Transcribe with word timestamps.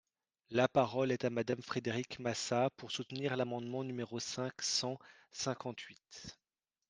La 0.49 0.67
parole 0.67 1.11
est 1.11 1.25
à 1.25 1.29
Madame 1.29 1.61
Frédérique 1.61 2.17
Massat, 2.17 2.71
pour 2.71 2.89
soutenir 2.89 3.37
l’amendement 3.37 3.83
numéro 3.83 4.19
cinq 4.19 4.59
cent 4.63 4.97
cinquante-huit. 5.29 6.39